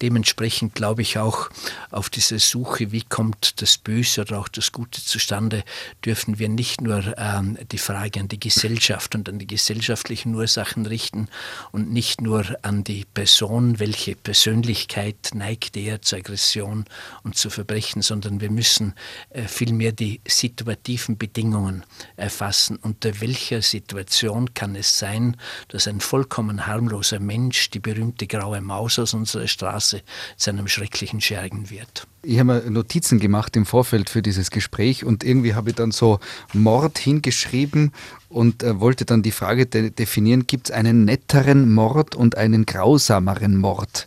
Dementsprechend 0.00 0.76
glaube 0.76 1.02
ich 1.02 1.18
auch 1.18 1.50
auf 1.90 2.08
diese 2.08 2.38
Suche, 2.38 2.92
wie 2.92 3.02
kommt 3.02 3.60
das 3.60 3.78
Böse 3.78 4.20
oder 4.20 4.38
auch 4.38 4.48
das 4.48 4.70
Gute 4.70 5.04
zustande, 5.04 5.64
dürfen 6.04 6.38
wir 6.38 6.48
nicht 6.48 6.82
nur 6.82 7.18
ähm, 7.18 7.58
die 7.72 7.78
Frage 7.78 8.20
an 8.20 8.28
die 8.28 8.38
Gesellschaft 8.38 9.16
und 9.16 9.28
an 9.28 9.40
die 9.40 9.48
gesellschaftlichen 9.48 10.36
Ursachen 10.36 10.86
richten, 10.86 11.26
und 11.72 11.92
nicht 11.92 12.20
nur 12.20 12.44
an 12.62 12.84
die 12.84 13.04
Person, 13.04 13.78
welche 13.78 14.16
Persönlichkeit 14.16 15.30
neigt 15.34 15.76
eher 15.76 16.02
zur 16.02 16.18
Aggression 16.18 16.84
und 17.22 17.36
zu 17.36 17.50
Verbrechen, 17.50 18.02
sondern 18.02 18.40
wir 18.40 18.50
müssen 18.50 18.94
äh, 19.30 19.42
vielmehr 19.42 19.92
die 19.92 20.20
situativen 20.26 21.16
Bedingungen 21.16 21.84
erfassen. 22.16 22.76
Unter 22.76 23.20
welcher 23.20 23.62
Situation 23.62 24.54
kann 24.54 24.76
es 24.76 24.98
sein, 24.98 25.36
dass 25.68 25.88
ein 25.88 26.00
vollkommen 26.00 26.66
harmloser 26.66 27.20
Mensch, 27.20 27.70
die 27.70 27.80
berühmte 27.80 28.26
graue 28.26 28.60
Maus 28.60 28.98
aus 28.98 29.14
unserer 29.14 29.48
Straße, 29.48 30.02
zu 30.36 30.50
einem 30.50 30.68
schrecklichen 30.68 31.20
Schergen 31.20 31.70
wird? 31.70 32.06
Ich 32.24 32.38
habe 32.38 32.62
mir 32.62 32.70
Notizen 32.70 33.18
gemacht 33.18 33.56
im 33.56 33.66
Vorfeld 33.66 34.08
für 34.08 34.22
dieses 34.22 34.52
Gespräch 34.52 35.04
und 35.04 35.24
irgendwie 35.24 35.54
habe 35.54 35.70
ich 35.70 35.76
dann 35.76 35.90
so 35.90 36.20
Mord 36.52 36.98
hingeschrieben 36.98 37.92
und 38.28 38.62
äh, 38.62 38.78
wollte 38.78 39.04
dann 39.04 39.22
die 39.22 39.32
Frage 39.32 39.66
de 39.66 39.90
definieren, 39.90 40.46
gibt 40.46 40.70
es 40.70 40.74
einen 40.74 41.04
netteren 41.04 41.72
Mord 41.72 42.14
und 42.14 42.36
einen 42.36 42.64
grausameren 42.64 43.56
Mord? 43.56 44.06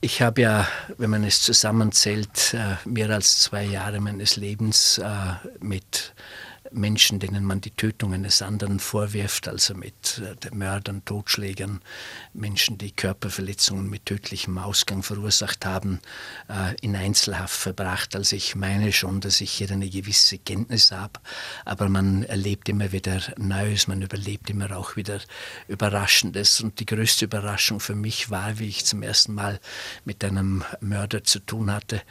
Ich 0.00 0.22
habe 0.22 0.40
ja, 0.40 0.66
wenn 0.96 1.10
man 1.10 1.24
es 1.24 1.42
zusammenzählt, 1.42 2.54
äh, 2.54 2.88
mehr 2.88 3.10
als 3.10 3.40
zwei 3.40 3.64
Jahre 3.64 4.00
meines 4.00 4.36
Lebens 4.36 4.96
äh, 4.96 5.04
mit 5.62 6.14
Menschen, 6.72 7.18
denen 7.18 7.44
man 7.44 7.60
die 7.60 7.70
Tötung 7.70 8.12
eines 8.14 8.42
anderen 8.42 8.80
vorwirft, 8.80 9.48
also 9.48 9.74
mit 9.74 10.22
äh, 10.24 10.54
Mördern, 10.54 11.04
Totschlägern, 11.04 11.80
Menschen, 12.32 12.78
die 12.78 12.92
Körperverletzungen 12.92 13.88
mit 13.88 14.06
tödlichem 14.06 14.58
Ausgang 14.58 15.02
verursacht 15.02 15.66
haben, 15.66 16.00
äh, 16.48 16.74
in 16.80 16.96
Einzelhaft 16.96 17.54
verbracht. 17.56 18.14
Also 18.16 18.36
ich 18.36 18.54
meine 18.54 18.92
schon, 18.92 19.20
dass 19.20 19.40
ich 19.40 19.50
hier 19.50 19.70
eine 19.70 19.88
gewisse 19.88 20.38
Kenntnis 20.38 20.92
habe, 20.92 21.20
aber 21.64 21.88
man 21.88 22.24
erlebt 22.24 22.68
immer 22.68 22.92
wieder 22.92 23.20
Neues, 23.36 23.88
man 23.88 24.02
überlebt 24.02 24.50
immer 24.50 24.76
auch 24.76 24.96
wieder 24.96 25.20
Überraschendes. 25.68 26.60
Und 26.60 26.80
die 26.80 26.86
größte 26.86 27.26
Überraschung 27.26 27.80
für 27.80 27.94
mich 27.94 28.30
war, 28.30 28.58
wie 28.58 28.68
ich 28.68 28.84
zum 28.84 29.02
ersten 29.02 29.34
Mal 29.34 29.60
mit 30.04 30.24
einem 30.24 30.64
Mörder 30.80 31.24
zu 31.24 31.40
tun 31.40 31.72
hatte, 31.72 32.02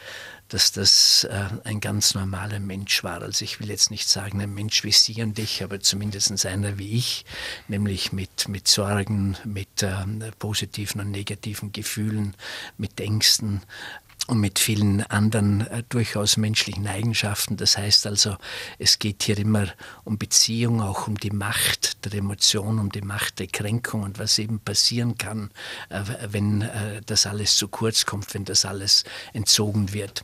dass 0.50 0.72
das 0.72 1.24
äh, 1.26 1.46
ein 1.64 1.80
ganz 1.80 2.14
normaler 2.14 2.60
Mensch 2.60 3.04
war. 3.04 3.22
Also 3.22 3.46
ich 3.46 3.60
will 3.60 3.70
jetzt 3.70 3.92
nicht 3.92 4.10
sagen, 4.10 4.42
ein 4.42 4.54
Mensch 4.54 4.84
wie 4.84 4.92
Sie 4.92 5.22
und 5.22 5.40
ich, 5.40 5.64
aber 5.64 5.80
zumindest 5.80 6.46
einer 6.46 6.78
wie 6.78 6.98
ich, 6.98 7.26
nämlich 7.68 8.12
mit, 8.12 8.48
mit 8.48 8.68
Sorgen, 8.68 9.38
mit 9.46 9.84
äh, 9.84 10.06
positiven 10.38 11.02
und 11.02 11.12
negativen 11.12 11.72
Gefühlen, 11.72 12.36
mit 12.78 13.00
Ängsten, 13.00 13.62
und 14.30 14.40
mit 14.40 14.60
vielen 14.60 15.02
anderen 15.04 15.68
äh, 15.68 15.84
durchaus 15.90 16.38
menschlichen 16.38 16.88
Eigenschaften. 16.88 17.58
Das 17.58 17.78
heißt 17.78 18.06
also, 18.06 18.38
es 18.78 19.00
geht 19.00 19.24
hier 19.24 19.38
immer 19.38 19.68
um 20.04 20.18
Beziehung, 20.18 20.82
auch 20.82 21.08
um 21.08 21.18
die 21.18 21.32
Macht 21.32 22.06
der 22.06 22.14
Emotion, 22.14 22.80
um 22.80 22.92
die 22.92 23.02
Macht 23.02 23.40
der 23.40 23.48
Kränkung 23.48 24.04
und 24.04 24.20
was 24.20 24.38
eben 24.38 24.60
passieren 24.60 25.18
kann, 25.18 25.50
äh, 25.90 26.04
wenn 26.30 26.62
äh, 26.62 27.02
das 27.06 27.26
alles 27.26 27.58
zu 27.58 27.68
kurz 27.68 28.06
kommt, 28.06 28.34
wenn 28.36 28.46
das 28.46 28.66
alles 28.66 29.04
entzogen 29.34 29.94
wird. 29.94 30.24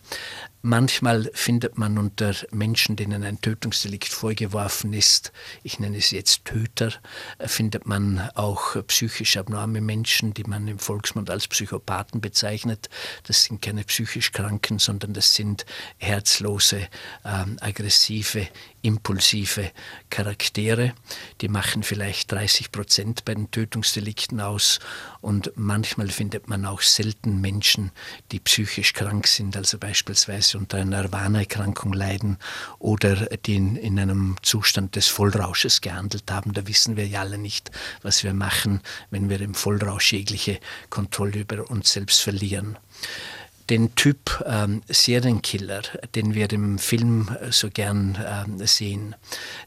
Manchmal 0.67 1.29
findet 1.35 1.77
man 1.77 1.99
unter 1.99 2.33
Menschen, 2.49 2.95
denen 2.95 3.23
ein 3.23 3.39
Tötungsdelikt 3.39 4.11
vorgeworfen 4.11 4.93
ist, 4.93 5.31
ich 5.61 5.79
nenne 5.79 5.97
es 5.97 6.09
jetzt 6.09 6.43
Töter, 6.43 6.91
findet 7.37 7.85
man 7.85 8.31
auch 8.33 8.75
psychisch 8.87 9.37
abnorme 9.37 9.79
Menschen, 9.79 10.33
die 10.33 10.43
man 10.43 10.67
im 10.67 10.79
Volksmund 10.79 11.29
als 11.29 11.47
Psychopathen 11.47 12.19
bezeichnet. 12.19 12.89
Das 13.27 13.43
sind 13.43 13.61
keine 13.61 13.83
psychisch 13.83 14.31
Kranken, 14.31 14.79
sondern 14.79 15.13
das 15.13 15.35
sind 15.35 15.67
herzlose, 15.99 16.87
äh, 17.23 17.45
aggressive, 17.61 18.47
impulsive 18.85 19.71
Charaktere. 20.09 20.93
Die 21.41 21.47
machen 21.47 21.83
vielleicht 21.83 22.31
30 22.31 22.71
Prozent 22.71 23.25
bei 23.25 23.33
den 23.33 23.49
Tötungsdelikten 23.49 24.39
aus 24.39 24.79
und 25.21 25.51
manchmal 25.55 26.09
findet 26.09 26.47
man 26.47 26.65
auch 26.65 26.81
selten 26.81 27.41
Menschen, 27.41 27.91
die 28.31 28.39
psychisch 28.39 28.93
krank 28.93 29.27
sind, 29.27 29.57
also 29.57 29.79
beispielsweise 29.79 30.57
unter 30.57 30.77
einer 30.77 31.01
Nirvana-Erkrankung 31.01 31.93
leiden 31.93 32.37
oder 32.77 33.15
die 33.15 33.55
in, 33.55 33.75
in 33.75 33.99
einem 33.99 34.35
Zustand 34.43 34.95
des 34.95 35.07
Vollrausches 35.07 35.81
gehandelt 35.81 36.29
haben. 36.29 36.53
Da 36.53 36.67
wissen 36.67 36.95
wir 36.95 37.07
ja 37.07 37.21
alle 37.21 37.39
nicht, 37.39 37.71
was 38.03 38.23
wir 38.23 38.33
machen, 38.33 38.81
wenn 39.09 39.29
wir 39.29 39.41
im 39.41 39.55
Vollrausch 39.55 40.13
jegliche 40.13 40.59
Kontrolle 40.89 41.39
über 41.39 41.69
uns 41.69 41.91
selbst 41.91 42.21
verlieren 42.21 42.77
den 43.69 43.95
Typ 43.95 44.43
ähm, 44.45 44.81
Serienkiller, 44.87 45.81
den 46.13 46.35
wir 46.35 46.51
im 46.51 46.77
Film 46.77 47.35
äh, 47.41 47.51
so 47.51 47.69
gern 47.69 48.17
ähm, 48.23 48.65
sehen, 48.65 49.15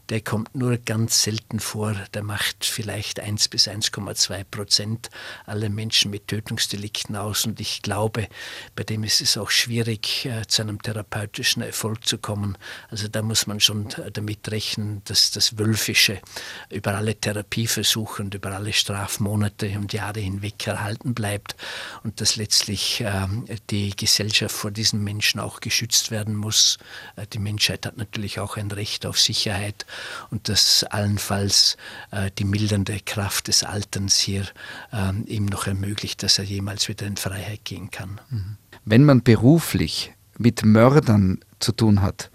der 0.09 0.21
kommt 0.21 0.55
nur 0.55 0.77
ganz 0.77 1.23
selten 1.23 1.59
vor. 1.59 1.95
Der 2.13 2.23
macht 2.23 2.65
vielleicht 2.65 3.19
1 3.19 3.49
bis 3.49 3.67
1,2 3.67 4.43
Prozent 4.45 5.09
aller 5.45 5.69
Menschen 5.69 6.11
mit 6.11 6.27
Tötungsdelikten 6.27 7.15
aus. 7.15 7.45
Und 7.45 7.59
ich 7.59 7.81
glaube, 7.81 8.27
bei 8.75 8.83
dem 8.83 9.03
ist 9.03 9.21
es 9.21 9.37
auch 9.37 9.49
schwierig, 9.49 10.25
äh, 10.25 10.47
zu 10.47 10.61
einem 10.61 10.81
therapeutischen 10.81 11.61
Erfolg 11.61 12.05
zu 12.05 12.17
kommen. 12.17 12.57
Also 12.89 13.07
da 13.07 13.21
muss 13.21 13.47
man 13.47 13.59
schon 13.59 13.89
damit 14.13 14.49
rechnen, 14.49 15.01
dass 15.05 15.31
das 15.31 15.57
Wölfische 15.57 16.21
über 16.69 16.95
alle 16.95 17.15
Therapieversuche 17.15 18.23
und 18.23 18.33
über 18.33 18.51
alle 18.51 18.71
Strafmonate 18.71 19.77
und 19.77 19.91
Jahre 19.91 20.21
hinweg 20.21 20.65
erhalten 20.65 21.13
bleibt 21.13 21.55
und 22.03 22.21
dass 22.21 22.37
letztlich 22.37 23.01
äh, 23.01 23.27
die 23.69 23.88
Gesellschaft 23.95 24.55
vor 24.55 24.71
diesen 24.71 25.03
Menschen 25.03 25.39
auch 25.39 25.59
geschützt 25.59 26.11
werden 26.11 26.35
muss. 26.35 26.77
Äh, 27.15 27.25
die 27.31 27.39
Menschheit 27.39 27.85
hat 27.85 27.97
natürlich 27.97 28.39
auch 28.39 28.57
ein 28.57 28.71
Recht 28.71 29.05
auf 29.05 29.19
Sicherheit 29.19 29.85
und 30.29 30.49
dass 30.49 30.83
allenfalls 30.83 31.77
äh, 32.11 32.31
die 32.37 32.45
mildernde 32.45 32.99
Kraft 33.05 33.47
des 33.47 33.63
Alterns 33.63 34.17
hier 34.17 34.45
ähm, 34.91 35.25
ihm 35.27 35.45
noch 35.45 35.67
ermöglicht, 35.67 36.23
dass 36.23 36.37
er 36.39 36.45
jemals 36.45 36.87
wieder 36.87 37.05
in 37.07 37.17
Freiheit 37.17 37.65
gehen 37.65 37.91
kann. 37.91 38.19
Mhm. 38.29 38.57
Wenn 38.85 39.03
man 39.03 39.23
beruflich 39.23 40.13
mit 40.37 40.63
Mördern 40.63 41.39
zu 41.59 41.73
tun 41.73 42.01
hat, 42.01 42.31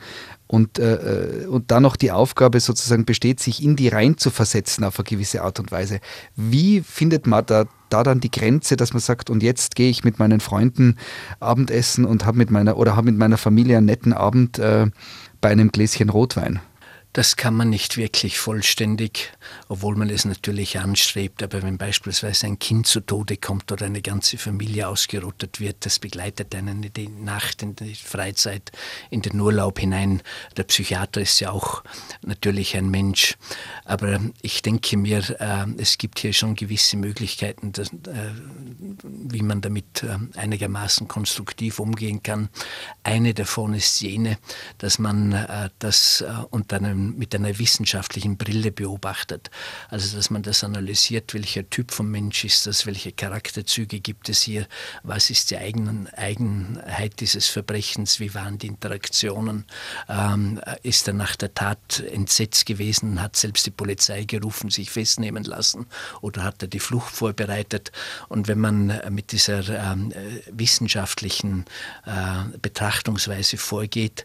und, 0.46 0.78
äh, 0.78 1.46
und 1.48 1.70
dann 1.70 1.82
noch 1.82 1.96
die 1.96 2.12
Aufgabe 2.12 2.60
sozusagen 2.60 3.04
besteht, 3.04 3.40
sich 3.40 3.62
in 3.62 3.76
die 3.76 3.88
rein 3.88 4.18
zu 4.18 4.30
versetzen 4.30 4.84
auf 4.84 4.98
eine 4.98 5.04
gewisse 5.04 5.42
Art 5.42 5.58
und 5.58 5.72
Weise. 5.72 6.00
Wie 6.36 6.80
findet 6.80 7.26
man 7.26 7.44
da 7.46 7.64
da 7.94 8.02
dann 8.02 8.18
die 8.18 8.30
Grenze, 8.30 8.76
dass 8.76 8.92
man 8.92 9.00
sagt, 9.00 9.30
und 9.30 9.42
jetzt 9.42 9.76
gehe 9.76 9.88
ich 9.88 10.02
mit 10.02 10.18
meinen 10.18 10.40
Freunden 10.40 10.96
Abendessen 11.38 12.04
und 12.04 12.26
habe 12.26 12.38
mit 12.38 12.50
meiner 12.50 12.76
oder 12.76 12.96
habe 12.96 13.06
mit 13.06 13.18
meiner 13.18 13.38
Familie 13.38 13.76
einen 13.76 13.86
netten 13.86 14.12
Abend 14.12 14.58
äh, 14.58 14.88
bei 15.40 15.50
einem 15.50 15.70
Gläschen 15.70 16.10
Rotwein? 16.10 16.60
Das 17.14 17.36
kann 17.36 17.54
man 17.54 17.70
nicht 17.70 17.96
wirklich 17.96 18.40
vollständig, 18.40 19.32
obwohl 19.68 19.94
man 19.94 20.10
es 20.10 20.24
natürlich 20.24 20.80
anstrebt. 20.80 21.44
Aber 21.44 21.62
wenn 21.62 21.78
beispielsweise 21.78 22.48
ein 22.48 22.58
Kind 22.58 22.88
zu 22.88 22.98
Tode 22.98 23.36
kommt 23.36 23.70
oder 23.70 23.86
eine 23.86 24.02
ganze 24.02 24.36
Familie 24.36 24.88
ausgerottet 24.88 25.60
wird, 25.60 25.86
das 25.86 26.00
begleitet 26.00 26.52
einen 26.56 26.82
in 26.82 26.92
die 26.92 27.08
Nacht, 27.08 27.62
in 27.62 27.76
die 27.76 27.94
Freizeit, 27.94 28.72
in 29.10 29.22
den 29.22 29.38
Urlaub 29.38 29.78
hinein. 29.78 30.22
Der 30.56 30.64
Psychiater 30.64 31.20
ist 31.20 31.38
ja 31.38 31.52
auch 31.52 31.84
natürlich 32.22 32.76
ein 32.76 32.90
Mensch. 32.90 33.36
Aber 33.84 34.18
ich 34.42 34.62
denke 34.62 34.96
mir, 34.96 35.22
äh, 35.38 35.66
es 35.78 35.98
gibt 35.98 36.18
hier 36.18 36.32
schon 36.32 36.56
gewisse 36.56 36.96
Möglichkeiten, 36.96 37.72
äh, 37.78 38.30
wie 39.04 39.42
man 39.42 39.60
damit 39.60 40.02
äh, 40.02 40.18
einigermaßen 40.36 41.06
konstruktiv 41.06 41.78
umgehen 41.78 42.24
kann. 42.24 42.48
Eine 43.04 43.34
davon 43.34 43.72
ist 43.72 44.00
jene, 44.00 44.36
dass 44.78 44.98
man 44.98 45.70
das 45.78 46.24
unter 46.50 46.76
einem 46.76 47.03
mit 47.10 47.34
einer 47.34 47.58
wissenschaftlichen 47.58 48.36
Brille 48.36 48.72
beobachtet. 48.72 49.50
Also 49.88 50.16
dass 50.16 50.30
man 50.30 50.42
das 50.42 50.64
analysiert, 50.64 51.34
welcher 51.34 51.68
Typ 51.68 51.90
von 51.90 52.10
Mensch 52.10 52.44
ist 52.44 52.66
das, 52.66 52.86
welche 52.86 53.12
Charakterzüge 53.12 54.00
gibt 54.00 54.28
es 54.28 54.42
hier, 54.42 54.66
was 55.02 55.30
ist 55.30 55.50
die 55.50 55.56
Eigen 55.56 56.08
Eigenheit 56.14 57.20
dieses 57.20 57.48
Verbrechens, 57.48 58.20
wie 58.20 58.34
waren 58.34 58.58
die 58.58 58.68
Interaktionen, 58.68 59.64
ähm, 60.08 60.60
ist 60.82 61.08
er 61.08 61.14
nach 61.14 61.36
der 61.36 61.54
Tat 61.54 62.00
entsetzt 62.00 62.66
gewesen, 62.66 63.20
hat 63.20 63.36
selbst 63.36 63.66
die 63.66 63.70
Polizei 63.70 64.24
gerufen, 64.24 64.70
sich 64.70 64.90
festnehmen 64.90 65.44
lassen 65.44 65.86
oder 66.20 66.44
hat 66.44 66.62
er 66.62 66.68
die 66.68 66.80
Flucht 66.80 67.14
vorbereitet. 67.14 67.92
Und 68.28 68.48
wenn 68.48 68.58
man 68.58 69.00
mit 69.10 69.32
dieser 69.32 69.68
ähm, 69.68 70.12
wissenschaftlichen 70.50 71.64
äh, 72.06 72.58
Betrachtungsweise 72.58 73.56
vorgeht, 73.56 74.24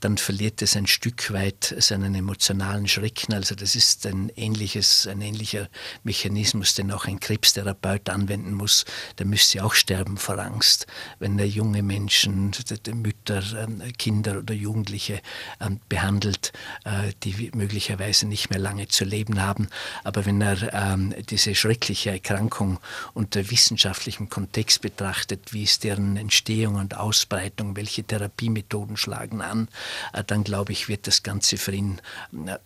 dann 0.00 0.18
verliert 0.18 0.62
es 0.62 0.76
ein 0.76 0.86
Stück 0.86 1.32
weit 1.32 1.74
seinen 1.78 2.14
emotionalen 2.20 2.86
Schrecken. 2.86 3.34
Also 3.34 3.54
das 3.54 3.74
ist 3.74 4.06
ein 4.06 4.30
ähnliches, 4.36 5.06
ein 5.06 5.20
ähnlicher 5.20 5.68
Mechanismus, 6.04 6.74
den 6.74 6.92
auch 6.92 7.06
ein 7.06 7.18
Krebstherapeut 7.18 8.08
anwenden 8.08 8.54
muss. 8.54 8.84
Der 9.18 9.26
müsste 9.26 9.64
auch 9.64 9.74
sterben 9.74 10.16
vor 10.16 10.38
Angst, 10.38 10.86
wenn 11.18 11.38
er 11.38 11.46
junge 11.46 11.82
Menschen, 11.82 12.52
Mütter, 12.94 13.42
ähm, 13.58 13.82
Kinder 13.98 14.38
oder 14.38 14.54
Jugendliche 14.54 15.20
ähm, 15.60 15.80
behandelt, 15.88 16.52
äh, 16.84 17.12
die 17.24 17.50
möglicherweise 17.54 18.26
nicht 18.26 18.50
mehr 18.50 18.58
lange 18.58 18.88
zu 18.88 19.04
leben 19.04 19.40
haben. 19.40 19.68
Aber 20.04 20.26
wenn 20.26 20.40
er 20.40 20.72
ähm, 20.72 21.14
diese 21.28 21.54
schreckliche 21.54 22.10
Erkrankung 22.10 22.78
unter 23.14 23.50
wissenschaftlichem 23.50 24.28
Kontext 24.28 24.82
betrachtet, 24.82 25.52
wie 25.52 25.64
ist 25.64 25.84
deren 25.84 26.16
Entstehung 26.16 26.76
und 26.76 26.96
Ausbreitung, 26.96 27.76
welche 27.76 28.04
Therapiemethoden 28.04 28.96
schlagen 28.96 29.40
an, 29.40 29.68
äh, 30.12 30.22
dann 30.24 30.44
glaube 30.44 30.72
ich, 30.72 30.88
wird 30.88 31.06
das 31.06 31.22
Ganze 31.22 31.56
für 31.56 31.72
ihn 31.72 32.00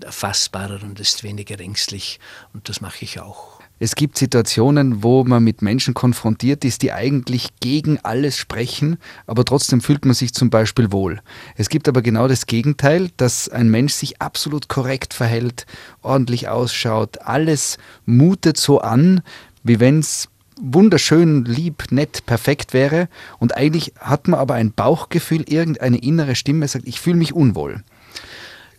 fassbarer 0.08 0.82
und 0.82 1.00
ist 1.00 1.22
weniger 1.22 1.58
ängstlich. 1.60 2.20
Und 2.52 2.68
das 2.68 2.80
mache 2.80 3.04
ich 3.04 3.20
auch. 3.20 3.60
Es 3.80 3.96
gibt 3.96 4.16
Situationen, 4.16 5.02
wo 5.02 5.24
man 5.24 5.42
mit 5.42 5.60
Menschen 5.60 5.94
konfrontiert 5.94 6.64
ist, 6.64 6.82
die 6.82 6.92
eigentlich 6.92 7.48
gegen 7.58 7.98
alles 7.98 8.38
sprechen, 8.38 8.98
aber 9.26 9.44
trotzdem 9.44 9.80
fühlt 9.80 10.04
man 10.04 10.14
sich 10.14 10.32
zum 10.32 10.48
Beispiel 10.48 10.92
wohl. 10.92 11.20
Es 11.56 11.68
gibt 11.68 11.88
aber 11.88 12.00
genau 12.00 12.28
das 12.28 12.46
Gegenteil, 12.46 13.10
dass 13.16 13.48
ein 13.48 13.68
Mensch 13.68 13.92
sich 13.92 14.22
absolut 14.22 14.68
korrekt 14.68 15.12
verhält, 15.12 15.66
ordentlich 16.02 16.48
ausschaut, 16.48 17.20
alles 17.22 17.78
mutet 18.06 18.58
so 18.58 18.80
an, 18.80 19.22
wie 19.64 19.80
wenn 19.80 19.98
es 19.98 20.28
wunderschön, 20.60 21.44
lieb, 21.44 21.90
nett, 21.90 22.26
perfekt 22.26 22.72
wäre. 22.74 23.08
Und 23.38 23.56
eigentlich 23.56 23.92
hat 23.98 24.28
man 24.28 24.38
aber 24.38 24.54
ein 24.54 24.72
Bauchgefühl, 24.72 25.42
irgendeine 25.48 25.98
innere 25.98 26.36
Stimme 26.36 26.68
sagt, 26.68 26.86
ich 26.86 27.00
fühle 27.00 27.16
mich 27.16 27.34
unwohl. 27.34 27.82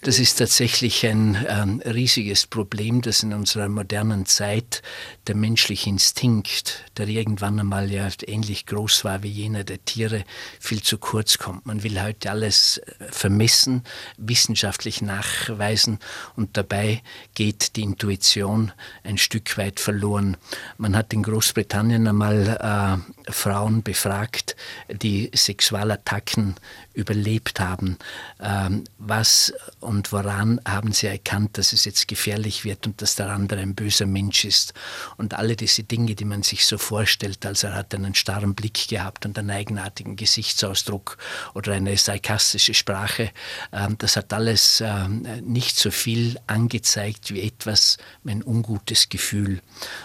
Das 0.06 0.20
ist 0.20 0.36
tatsächlich 0.36 1.04
ein 1.08 1.48
ähm, 1.50 1.82
riesiges 1.84 2.46
Problem, 2.46 3.02
dass 3.02 3.24
in 3.24 3.34
unserer 3.34 3.68
modernen 3.70 4.28
Zeit 4.28 4.84
der 5.26 5.34
menschliche 5.34 5.90
Instinkt, 5.90 6.86
der 6.96 7.08
irgendwann 7.08 7.60
einmal 7.60 7.92
ja 7.92 8.08
ähnlich 8.28 8.68
groß 8.68 9.04
war 9.04 9.24
wie 9.24 9.32
jener 9.32 9.64
der 9.64 9.84
Tiere, 9.84 10.24
viel 10.60 10.84
zu 10.84 11.00
kurz 11.00 11.40
kommt. 11.40 11.66
Man 11.66 11.82
will 11.82 12.00
heute 12.00 12.30
alles 12.30 12.78
äh, 12.78 13.06
vermessen, 13.10 13.84
wissenschaftlich 14.18 15.02
nachweisen 15.02 15.98
und 16.36 16.56
dabei 16.56 17.02
geht 17.34 17.76
die 17.76 17.82
Intuition 17.82 18.74
ein 19.04 19.18
Stück 19.18 19.58
weit 19.58 19.80
verloren. 19.80 20.38
Man 20.78 20.96
hat 20.96 21.14
in 21.14 21.24
Großbritannien 21.24 22.08
einmal 22.08 23.02
äh, 23.08 23.15
Frauen 23.30 23.84
befragt, 23.84 24.56
die 24.90 25.32
Sexualattacken 25.34 26.56
überlebt 26.94 27.60
haben. 27.60 27.98
Ähm, 28.40 28.86
was 28.98 29.54
und 29.80 30.12
woran 30.12 30.62
haben 30.66 30.94
sie 30.94 31.08
erkannt, 31.08 31.58
dass 31.58 31.74
es 31.74 31.86
jetzt 31.86 32.08
gefährlich 32.08 32.64
wird 32.64 32.88
und 32.88 33.02
dass 33.02 33.16
der 33.16 33.30
andere 33.30 33.60
ein 33.60 33.76
böser 33.76 34.06
Mensch 34.06 34.46
ist? 34.46 34.74
Und 35.18 35.34
alle 35.34 35.56
diese 35.56 35.84
Dinge, 35.84 36.16
die 36.16 36.26
man 36.26 36.44
sich 36.44 36.66
so 36.66 36.78
vorstellt, 36.78 37.46
also 37.46 37.68
er 37.68 37.76
hat 37.76 37.94
einen 37.94 38.16
starren 38.16 38.56
Blick 38.56 38.88
gehabt 38.88 39.26
und 39.26 39.38
einen 39.38 39.52
eigenartigen 39.52 40.16
Gesichtsausdruck 40.16 41.18
oder 41.54 41.74
eine 41.74 41.98
sarkastische 41.98 42.74
Sprache, 42.74 43.32
ähm, 43.72 43.98
das 43.98 44.16
hat 44.16 44.32
alles 44.34 44.82
ähm, 44.86 45.22
nicht 45.44 45.78
so 45.78 45.92
viel 45.92 46.40
angezeigt 46.48 47.34
wie 47.34 47.42
etwas, 47.42 47.98
ein 48.26 48.44
ungutes 48.44 49.10
Gefühl. 49.10 49.62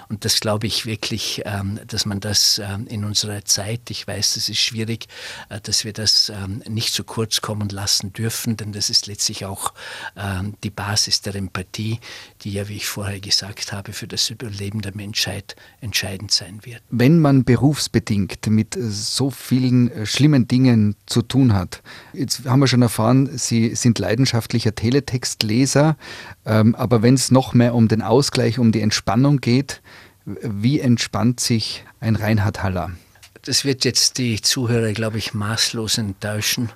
Und 0.08 0.24
das 0.24 0.40
glaube 0.40 0.66
ich 0.66 0.86
wirklich, 0.86 1.42
dass 1.86 2.04
man 2.04 2.20
das 2.20 2.60
in 2.86 3.04
unserer 3.10 3.44
Zeit, 3.44 3.90
ich 3.90 4.06
weiß, 4.06 4.34
das 4.34 4.48
ist 4.48 4.58
schwierig, 4.60 5.06
äh, 5.48 5.60
dass 5.60 5.84
wir 5.84 5.92
das 5.92 6.32
nicht 6.68 6.90
nicht 6.90 6.94
zu 6.94 7.04
kurz 7.04 7.40
kommen 7.40 7.68
lassen 7.68 8.12
dürfen, 8.14 8.56
denn 8.56 8.72
das 8.72 8.88
ist 8.90 9.06
letztlich 9.06 9.44
auch 9.44 9.74
äh, 10.16 10.42
die 10.64 10.70
Basis 10.70 11.20
der 11.20 11.34
Empathie, 11.34 12.00
die 12.40 12.52
ja, 12.54 12.68
wie 12.68 12.76
ich 12.76 12.86
vorher 12.86 13.20
gesagt 13.20 13.72
habe, 13.72 13.92
für 13.92 14.08
das 14.08 14.30
Überleben 14.30 14.80
der 14.80 14.96
Menschheit 14.96 15.56
entscheidend 15.80 16.32
sein 16.32 16.60
wird. 16.64 16.82
Wenn 16.88 17.20
man 17.20 17.44
berufsbedingt 17.44 18.46
mit 18.46 18.78
so 18.80 19.30
vielen 19.30 19.90
äh, 19.90 20.06
schlimmen 20.06 20.48
Dingen 20.48 20.96
zu 21.04 21.20
tun 21.22 21.52
hat, 21.52 21.82
jetzt 22.12 22.46
haben 22.46 22.60
wir 22.60 22.66
schon 22.66 22.82
erfahren, 22.82 23.28
Sie 23.36 23.74
sind 23.74 23.98
leidenschaftlicher 23.98 24.74
Teletextleser, 24.74 25.96
ähm, 26.46 26.74
aber 26.74 27.02
wenn 27.02 27.14
es 27.14 27.30
noch 27.30 27.52
mehr 27.52 27.74
um 27.74 27.88
den 27.88 28.02
Ausgleich, 28.02 28.58
um 28.58 28.72
die 28.72 28.80
Entspannung 28.80 29.36
geht, 29.42 29.82
wie 30.24 30.80
entspannt 30.80 31.40
sich 31.40 31.84
ein 32.00 32.16
Reinhard 32.16 32.62
Haller? 32.62 32.92
Das 33.42 33.64
wird 33.64 33.84
jetzt 33.84 34.18
die 34.18 34.40
Zuhörer, 34.40 34.92
glaube 34.92 35.18
ich, 35.18 35.32
maßlos 35.32 35.98
enttäuschen, 35.98 36.70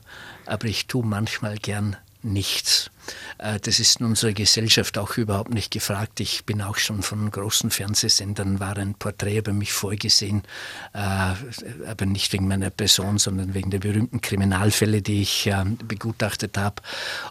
aber 0.46 0.66
ich 0.66 0.86
tue 0.86 1.04
manchmal 1.04 1.58
gern 1.58 1.96
nichts. 2.22 2.90
Äh, 3.38 3.60
das 3.60 3.80
ist 3.80 4.00
in 4.00 4.06
unserer 4.06 4.32
Gesellschaft 4.32 4.98
auch 4.98 5.16
überhaupt 5.16 5.52
nicht 5.52 5.70
gefragt. 5.70 6.20
Ich 6.20 6.44
bin 6.44 6.62
auch 6.62 6.76
schon 6.76 7.02
von 7.02 7.30
großen 7.30 7.70
Fernsehsendern, 7.70 8.60
war 8.60 8.76
ein 8.76 8.94
Porträt 8.94 9.38
über 9.38 9.52
mich 9.52 9.72
vorgesehen, 9.72 10.42
äh, 10.92 10.98
aber 10.98 12.06
nicht 12.06 12.32
wegen 12.32 12.48
meiner 12.48 12.70
Person, 12.70 13.18
sondern 13.18 13.54
wegen 13.54 13.70
der 13.70 13.78
berühmten 13.78 14.20
Kriminalfälle, 14.20 15.02
die 15.02 15.22
ich 15.22 15.46
äh, 15.46 15.64
begutachtet 15.84 16.56
habe. 16.56 16.82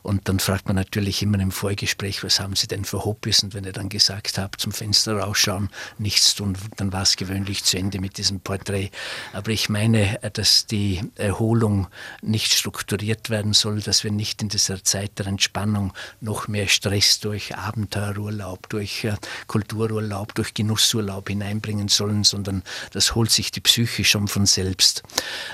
Und 0.02 0.30
dann 0.30 0.40
fragt 0.40 0.68
man 0.68 0.76
natürlich 0.76 1.22
immer 1.22 1.40
im 1.40 1.52
Vorgespräch, 1.52 2.24
was 2.24 2.40
haben 2.40 2.56
Sie 2.56 2.68
denn 2.68 2.86
für 2.86 3.06
Hobbys? 3.06 3.44
Und 3.44 3.54
wenn 3.54 3.64
ihr 3.64 3.74
dann 3.74 3.90
gesagt 3.90 4.38
habt, 4.38 4.62
zum 4.62 4.72
Fenster 4.72 5.18
rausschauen, 5.18 5.70
nichts 5.98 6.36
tun, 6.36 6.58
dann 6.78 6.94
war 6.94 7.04
es 7.04 7.16
gewöhnlich 7.16 7.64
zu 7.64 7.78
Ende 7.78 8.00
mit 8.00 8.18
diesem 8.18 8.40
Porträt. 8.40 8.90
Aber 9.34 9.52
ich 9.52 9.70
meine, 9.70 10.20
dass 10.34 10.66
die 10.66 11.02
Erholung 11.16 11.88
nicht 12.22 12.54
strukturiert 12.54 13.30
werden 13.30 13.54
soll, 13.54 13.82
dass 13.82 14.04
wir 14.04 14.12
nicht 14.12 14.42
in 14.42 14.50
dieser 14.50 14.84
Zeit 14.84 15.20
der 15.20 15.28
Entspannung 15.28 15.63
Spannung, 15.64 15.94
noch 16.20 16.50
mehr 16.50 16.68
Stress 16.68 17.22
durch 17.22 17.56
Abenteuerurlaub, 17.56 18.68
durch 18.68 19.06
äh, 19.06 19.16
Kultururlaub, 19.48 20.36
durch 20.36 20.54
Genussurlaub 20.54 21.30
hineinbringen 21.30 21.88
sollen, 21.88 22.26
sondern 22.26 22.64
das 22.92 23.16
holt 23.16 23.32
sich 23.32 23.50
die 23.52 23.62
Psyche 23.62 24.04
schon 24.04 24.28
von 24.28 24.46
selbst. 24.46 25.04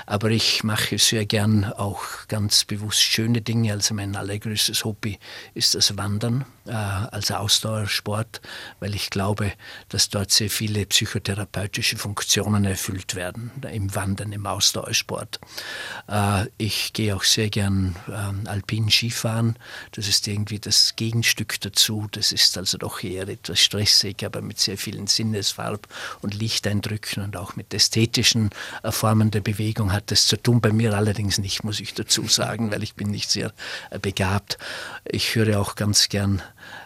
Aber 0.06 0.30
ich 0.30 0.64
mache 0.64 0.98
sehr 0.98 1.26
gern 1.26 1.64
auch 1.64 2.02
ganz 2.26 2.64
bewusst 2.64 3.02
schöne 3.02 3.40
Dinge. 3.40 3.72
Also 3.72 3.94
mein 3.94 4.16
allergrößtes 4.16 4.84
Hobby 4.84 5.20
ist 5.54 5.76
das 5.76 5.96
Wandern 5.96 6.44
äh, 6.66 6.72
als 6.72 7.30
Ausdauersport, 7.30 8.40
weil 8.80 8.96
ich 8.96 9.10
glaube, 9.10 9.52
dass 9.90 10.08
dort 10.08 10.32
sehr 10.32 10.50
viele 10.50 10.86
psychotherapeutische 10.86 11.96
Funktionen 11.96 12.64
erfüllt 12.64 13.14
werden, 13.14 13.52
im 13.70 13.94
Wandern, 13.94 14.32
im 14.32 14.46
Ausdauersport. 14.46 15.38
Äh, 16.08 16.46
ich 16.58 16.92
gehe 16.92 17.14
auch 17.14 17.22
sehr 17.22 17.48
gern 17.50 17.94
äh, 18.08 18.48
alpin 18.48 18.90
Skifahren. 18.90 19.56
Das 19.92 19.99
ist 20.08 20.28
irgendwie 20.28 20.58
das 20.58 20.94
Gegenstück 20.96 21.60
dazu. 21.60 22.06
Das 22.12 22.32
ist 22.32 22.56
also 22.56 22.78
doch 22.78 23.02
eher 23.02 23.28
etwas 23.28 23.60
stressig, 23.60 24.24
aber 24.24 24.40
mit 24.40 24.58
sehr 24.58 24.78
vielen 24.78 25.06
Sinnesfarb- 25.06 25.88
und 26.22 26.34
Lichteindrücken 26.34 27.22
und 27.22 27.36
auch 27.36 27.56
mit 27.56 27.72
ästhetischen 27.74 28.50
äh, 28.82 28.92
Formen 28.92 29.30
der 29.30 29.40
Bewegung 29.40 29.92
hat 29.92 30.10
das 30.10 30.26
zu 30.26 30.36
tun. 30.36 30.60
Bei 30.60 30.72
mir 30.72 30.94
allerdings 30.94 31.38
nicht, 31.38 31.64
muss 31.64 31.80
ich 31.80 31.94
dazu 31.94 32.26
sagen, 32.28 32.70
weil 32.70 32.82
ich 32.82 32.94
bin 32.94 33.10
nicht 33.10 33.30
sehr 33.30 33.52
äh, 33.90 33.98
begabt. 33.98 34.58
Ich 35.04 35.34
höre 35.34 35.60
auch 35.60 35.74
ganz 35.74 36.08
gern 36.08 36.42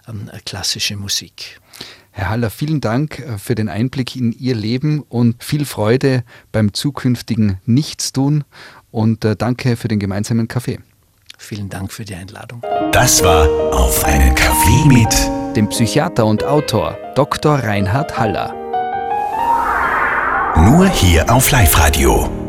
ähm, 0.09 0.31
klassische 0.45 0.97
Musik. 0.97 1.61
Herr 2.11 2.31
Haller, 2.31 2.51
vielen 2.51 2.81
Dank 2.81 3.19
äh, 3.19 3.39
für 3.39 3.55
den 3.55 3.69
Einblick 3.69 4.17
in 4.17 4.33
Ihr 4.33 4.55
Leben 4.55 5.01
und 5.01 5.43
viel 5.43 5.65
Freude 5.65 6.25
beim 6.53 6.73
zukünftigen 6.73 7.61
Nichtstun 7.67 8.45
und 8.91 9.25
danke 9.39 9.77
für 9.77 9.89
den 9.89 9.99
gemeinsamen 9.99 10.47
Kaffee. 10.47 10.79
Vielen 11.39 11.69
Dank 11.69 11.93
für 11.93 12.05
die 12.05 12.15
Einladung. 12.15 12.63
Das 12.93 13.23
war 13.23 13.49
Auf 13.73 14.05
einen 14.05 14.35
Kaffee 14.35 14.85
mit 14.87 15.57
dem 15.57 15.69
Psychiater 15.69 16.27
und 16.27 16.45
Autor 16.45 16.97
Dr. 17.15 17.59
Reinhard 17.59 18.19
Haller. 18.19 18.55
Nur 20.57 20.89
hier 20.89 21.33
auf 21.33 21.51
Live-Radio. 21.51 22.44